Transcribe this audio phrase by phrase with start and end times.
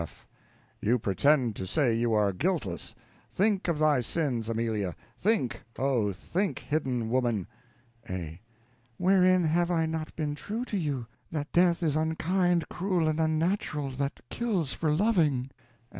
[0.01, 0.27] F.
[0.81, 2.95] You pretend to say you are guiltless!
[3.31, 7.45] Think of thy sins, Amelia; think, oh, think, hidden woman.
[8.09, 8.41] A.
[8.97, 11.05] Wherein have I not been true to you?
[11.29, 15.51] That death is unkind, cruel, and unnatural, that kills for living.